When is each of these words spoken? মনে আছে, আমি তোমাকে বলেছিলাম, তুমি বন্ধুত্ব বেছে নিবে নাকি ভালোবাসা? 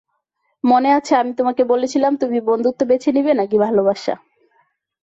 মনে 0.63 0.89
আছে, 0.93 1.13
আমি 1.15 1.31
তোমাকে 1.33 1.63
বলেছিলাম, 1.63 2.13
তুমি 2.15 2.37
বন্ধুত্ব 2.41 2.81
বেছে 2.85 3.09
নিবে 3.11 3.31
নাকি 3.33 3.57
ভালোবাসা? 3.65 4.13